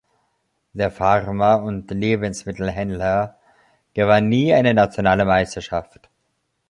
[0.73, 3.37] Der Farmer und Lebensmittelhändler
[3.93, 6.09] gewann nie eine nationale Meisterschaft.